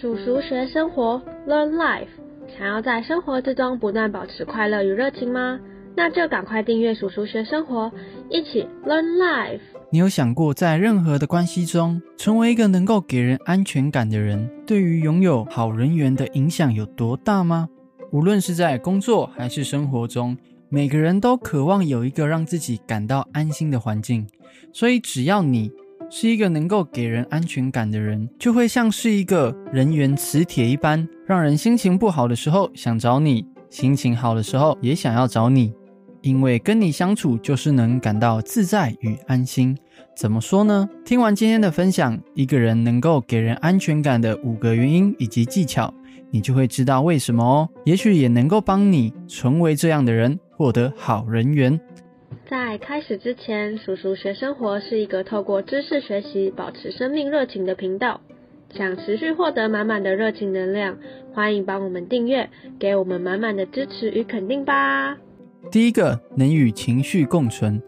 [0.00, 2.06] 鼠鼠学生活，Learn Life。
[2.56, 5.58] 想要在生活之中不断保持快乐与热情吗？
[5.96, 7.90] 那就赶快订阅鼠鼠学生活，
[8.30, 9.60] 一起 Learn Life。
[9.90, 17.68] 你有想过，在任何的关系中，成为一个能够给人安全感的人，对于拥有好人缘的影响有多大吗？
[18.12, 20.36] 无论是在工作还是生活中，
[20.68, 24.24] 每个人都渴望有一个让自己感到安心的环境。
[24.72, 25.72] 所以，只要你
[26.10, 35.72] 是一个能够给人安全感的人，就会像是一个人缘磁铁一般，让人心情不好的时候想找你，心情好的时候也想要找你。
[36.20, 39.76] 因为跟你相处就是能感到自在与安心。
[40.16, 40.88] 怎么说呢？
[41.04, 45.94] 听完今天的分享，一个人能够给人安全感的五个原因以及技巧，
[46.32, 47.68] 你就会知道为什么哦。
[47.84, 51.78] 也许也能够帮你成为这样的人，获得好人缘。
[52.48, 58.22] 在开始之前，叔叔学生活是一个透过知识学习保持生命热情的频道。
[58.74, 60.96] 想持续获得满满的热情能量，
[61.34, 65.14] 欢迎帮我们订阅，给我们满满的支持与肯定吧。
[65.70, 67.82] 第一个，能与情绪共存。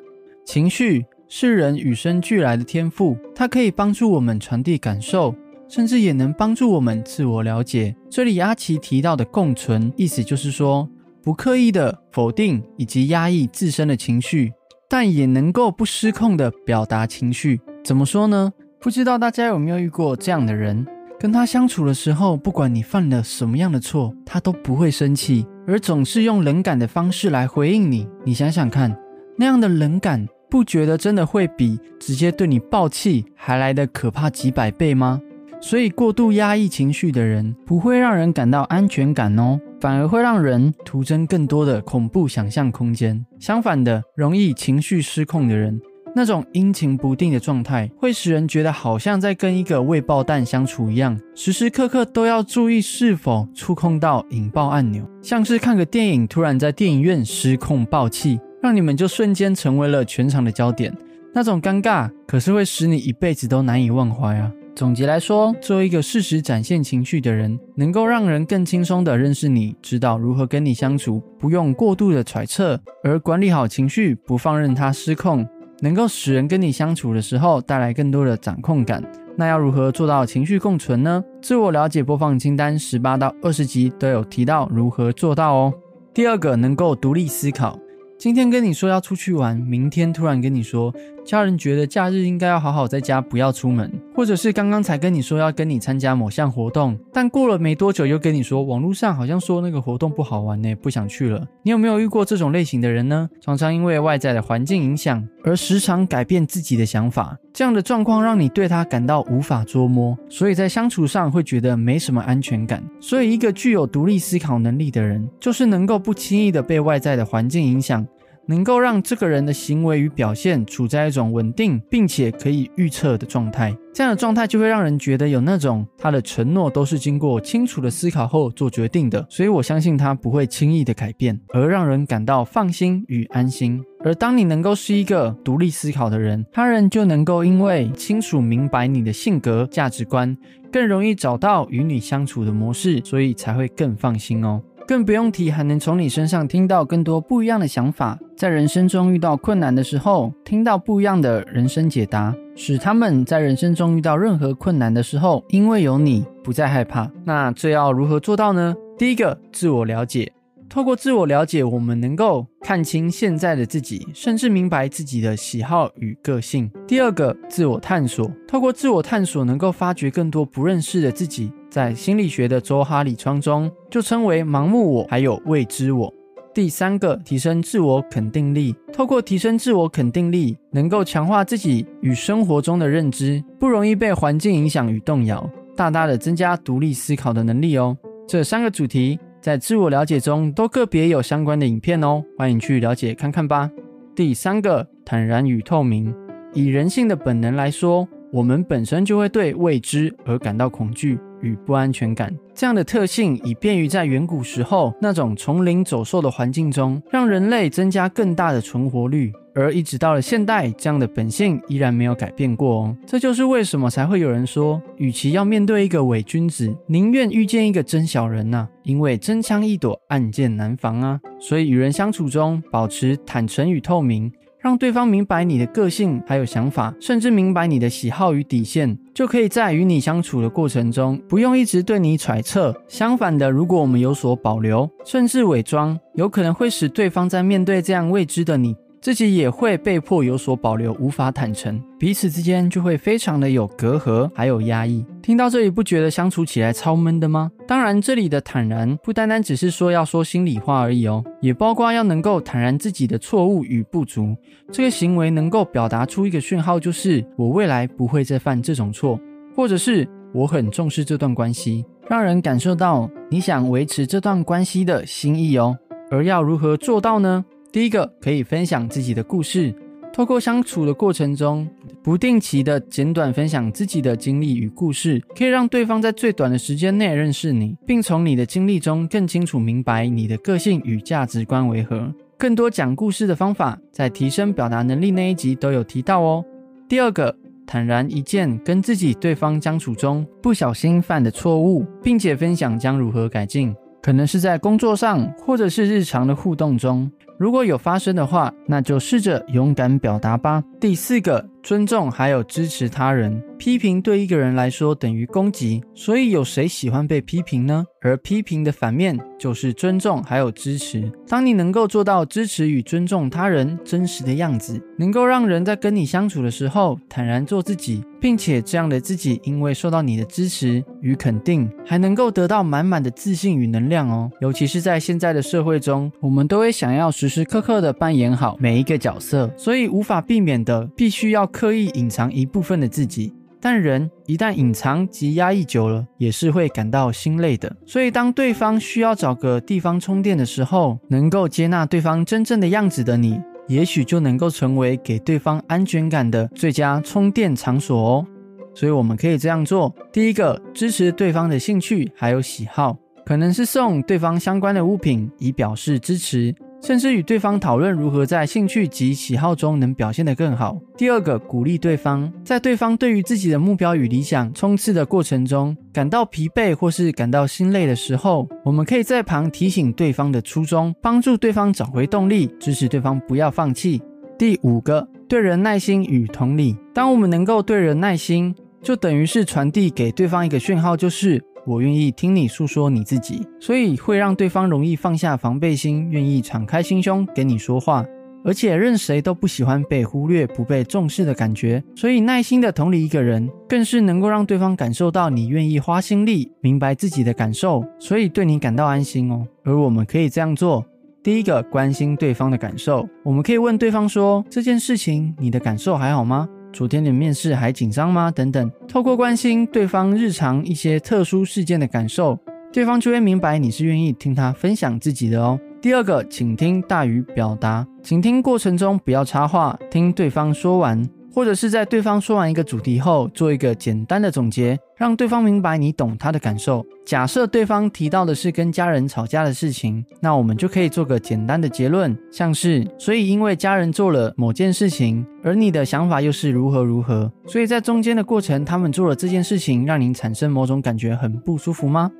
[0.44, 5.34] 情绪是人与生俱来的天赋，它可以帮助我们传递感受，
[5.70, 7.96] 甚至也能帮助我们自我了解。
[8.10, 10.86] 这里阿奇提到的共存，意思就是说。
[11.22, 14.52] 不刻意的否定以及压抑自身的情绪，
[14.88, 17.60] 但也能够不失控的表达情绪。
[17.84, 18.52] 怎么说呢？
[18.80, 20.86] 不知道大家有没有遇过这样的人？
[21.18, 28.08] 跟他相处的时候，不管你犯了什么样的错，他都不会生气，而总是用冷感的方式来回应你。
[28.24, 28.96] 你想想看，
[29.36, 35.20] 那样的冷感，不觉得真的会比直接对你爆气还来的可怕几百倍吗？
[35.60, 39.60] 所以，过度压抑情绪的人，不会让人感到安全感哦。
[39.80, 43.24] 反而会让人徒增更多的恐怖想象空间。
[43.38, 45.80] 相反的，容易情绪失控的人，
[46.14, 55.08] 那种阴晴不定的状态，会使人觉得好像在跟一个未爆弹相处一样，时时刻刻都要注意是否触控到引爆按钮。
[55.22, 60.94] 像是看个电影，突然在电影院失控爆气，让你们就瞬间成为了全场的焦点。
[61.32, 64.52] 那种尴尬，可是会使你一辈子都难以忘怀啊。
[64.74, 75.46] 总结来说，作为一个适时展现情绪的人，能够让人更轻松地认识你，知道如何跟你相处，不用过度的揣测，而管理好情绪，不放任它失控，
[75.80, 79.02] 能够使人跟你相处的时候带来更多的掌控感。
[79.36, 81.22] 那要如何做到情绪共存呢？
[81.42, 85.74] 自我了解播放清单十八到二十集都有提到如何做到哦。
[86.14, 87.78] 第二个，能够独立思考。
[88.18, 90.94] 今天跟你说要出去玩，明天突然跟你说
[91.30, 101.46] 家人觉得假日应该要好好在家，不要出门，或者是刚刚才跟你说要跟你参加某项活动，但过了没多久又跟你说网络上好像说那个活动不好玩呢，不想去了。
[101.62, 103.30] 你有没有遇过这种类型的人呢？
[103.40, 112.82] 常常因为外在的环境影响而时常改变自己的想法，这样的状况让你对他感到无法捉摸，所以在相处上会觉得没什么安全感。
[113.00, 118.04] 所以一个具有独立思考能力的人，就是能够不轻易的被外在的环境影响。
[118.50, 133.80] 能够让这个人的行为与表现处在一种稳定并且可以预测的状态，这样的状态就会让人觉得有那种他的承诺都是经过清楚的思考后做决定的，所以我相信他不会轻易的改变，而让人感到放心与安心。
[134.02, 140.36] 而当你能够是一个独立思考的人，他人就能够因为清楚明白你的性格价值观，
[140.72, 144.60] 更容易找到与你相处的模式，所以才会更放心哦。
[144.90, 148.18] 更不用提，还能从你身上听到更多不一样的想法。
[148.36, 157.08] 在人生中遇到困难的时候，听到不一样的人生解答，使他们在人生中遇到任何困难的时候，因为有你，不再害怕。
[157.24, 158.74] 那这要如何做到呢？
[158.98, 160.32] 第一个，自我了解。
[160.68, 166.68] 透过自我了解，我们能够看清现在的自己，甚至明白自己的喜好与个性。
[166.88, 168.28] 第二个，自我探索。
[168.48, 171.52] 透过自我探索，能够发掘更多不认识的自己。
[171.70, 176.12] 在心理学的周哈里窗中，就称为盲目我，还有未知我。
[176.52, 178.74] 第三个，提升自我肯定力。
[178.92, 187.96] 透过提升自我肯定力，能够强化自己与生活中的认知，不容易被环境影响与动摇，大大的增加独立思考的能力哦。
[188.26, 189.18] 这三个主题。
[189.40, 193.70] 在自我了解中，都个别有相关的影片哦，欢迎去了解看看吧。
[194.14, 196.14] 第三个，坦然与透明。
[196.52, 202.34] 以人性的本能来说，我们本身就会对未知而感到恐惧与不安全感。
[202.54, 209.32] 这样的特性，以便于在远古时候那种丛林走兽的环境中，让人类增加更大的存活率。
[209.52, 212.96] 而一直到了现代，这样的本性依然没有改变过哦。
[213.04, 218.68] 这就是为什么才会有人说，与其要面对一个伪君子，宁愿遇见一个真小人呐。
[218.84, 221.20] 因为真枪易躲，暗箭难防啊。
[221.40, 232.74] 所以与人相处中，保持坦诚与透明，让对方明白你的个性还有想法，甚至明白你的喜好与底线，就可以在与你相处的过程中，不用一直对你揣测。
[232.86, 238.76] 相反的，如果我们有所保留，甚至伪装，有可能会使对方在面对这样未知的你。
[239.00, 245.02] 自己也会被迫有所保留，无法坦诚，彼此之间就会非常的有隔阂，还有压抑。
[245.22, 247.50] 听到这里，不觉得相处起来超闷的吗？
[247.66, 254.36] 当然，这里的坦然不单单只是说要说心里话而已哦，也包括要能够坦然自己的错误与不足。
[254.70, 259.18] 这个行为能够表达出一个讯号，就是我未来不会再犯这种错，
[259.56, 265.78] 或者是我很重视这段关系，让人感受到你想维持这段关系的心意哦。
[266.10, 267.44] 而要如何做到呢？
[267.72, 269.72] 第一个可以分享自己的故事，
[270.12, 271.68] 透过相处的过程中，
[272.02, 282.12] 不定期的简短分享自己的经历与故事，可以让对方在最短的时间内认识你，并从你的经历中更清楚明白你的个性与价值观为何。
[282.36, 286.44] 更多讲故事的方法，在提升表达能力那一集都有提到哦。
[286.88, 287.32] 第二个，
[287.64, 297.08] 坦然一见跟自己对方相处中不小心犯的错误，并且分享将如何改进，可能是在工作上，或者是日常的互动中。
[297.40, 300.62] 如果有发生的话，那就试着勇敢表达吧。
[300.78, 303.42] 第四个，尊重还有支持他人。
[303.58, 307.84] 批评对一个人来说等于攻击，所以有谁喜欢被批评呢？
[308.00, 311.12] 而批评的反面就是尊重还有支持。
[311.28, 324.30] 当你能够做到支持与尊重他人真实的样子，能够让人在跟你相处的时候坦然做自己，并且这样的自己因为受到你的支持与肯定，还能够得到满满的自信与能量哦。
[324.40, 333.32] 尤其是在现在的社会中，我们都会想要时时刻刻的扮演好每一个角色，所以无法避免的必须要刻意隐藏一部分的自己。
[333.62, 337.70] 但人一旦隐藏及压抑久了，也是会感到心累的。
[337.84, 343.38] 所以，当对方需要找个地方充电的时候，能够接纳对方真正的样子的你，
[343.68, 348.26] 也许就能够成为给对方安全感的最佳充电场所哦。
[348.74, 356.54] 所以，我们可以这样做：第一个，支持对方的兴趣还有喜好，可能是送对方相关的物品，以表示支持。
[356.82, 360.78] 甚至与对方讨论如何在兴趣及喜好中能表现得更好。
[360.96, 374.00] 第二个，鼓励对方，在对方对于自己的目标与理想冲刺的过程中感到疲惫或是感到心累的时候，我们可以在旁提醒对方的初衷，帮助对方找回动力，支持对方不要放弃。
[374.38, 376.74] 第五个，对人耐心与同理。
[376.94, 381.42] 当我们能够对人耐心，就等于是传递给对方一个讯号，就是。
[381.70, 388.04] 我愿意听你诉说你自己，所以会让对方容易放下防备心，愿意敞开心胸跟你说话。
[388.44, 399.46] 而且任谁都不喜欢被忽略、不被重视的感觉，所以耐心的同理一个人，更是能够让对方感受到你愿意花心力，明白自己的感受，所以对你感到安心哦。
[399.62, 400.84] 而我们可以这样做：
[401.22, 408.30] 第一个，关心对方的感受，我们可以问对方说：“这件事情你的感受还好吗？”昨天的面试还紧张吗？
[408.30, 412.38] 等等，透过关心对方日常一些特殊事件的感受，
[412.72, 415.58] 对方就会明白你是愿意听他分享自己的哦。
[415.82, 421.08] 第二个，请听大于表达，请听过程中不要插话，听对方说完。
[421.32, 426.84] 或者是在对方说完一个主题后，做一个简单的总结，让对方明白你懂他的感受。
[427.06, 442.10] 假设对方提到的是跟家人吵架的事情，那我们就可以做个简单的结论，像是：所以因为家人做了某件事情，而你的想法又是如何如何，所以在中间的过程，他们做了这件事情，让您产生某种感觉很不舒服吗？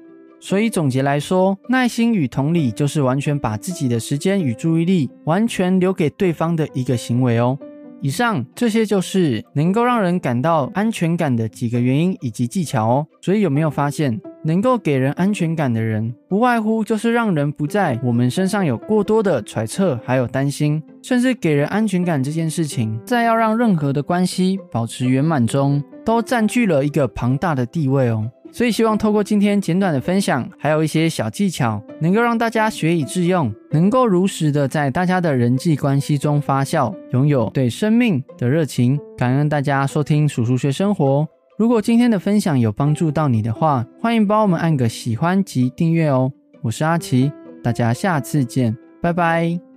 [0.43, 7.59] 所以总结来说，耐心与同理就是完全把自己的时间与注意力完全留给对方的一个行为哦。
[8.03, 13.07] 以上这些就是能够让人感到安全感的几个原因以及技巧哦。
[13.21, 28.31] 所以有没有发现，能够给人安全感的人，无外乎就是让人不在我们身上有过多的揣测，还有担心，甚至给人安全感这件事情，在要让任何的关系保持圆满中，都占据了一个庞大的地位哦。
[28.53, 38.99] 所以希望透过今天简短的分享，还有一些小技巧，能够让大家学以致用，能够如实的在大家的人际关系中发酵，拥有对生命的热情。
[39.17, 41.27] 感恩大家收听叔叔学生活。
[41.57, 46.33] 如果今天的分享有帮助到你的话，欢迎帮我们按个喜欢及订阅哦。
[46.63, 47.31] 我是阿奇，
[47.63, 49.70] 大家下次见，拜拜。